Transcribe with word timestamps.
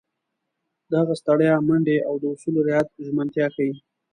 د 0.89 0.91
هغه 1.01 1.13
ستړیا، 1.21 1.53
منډې 1.67 1.97
او 2.07 2.13
د 2.21 2.23
اصولو 2.33 2.59
رعایت 2.67 2.87
ژمنتیا 3.07 3.45
ښيي. 3.55 3.71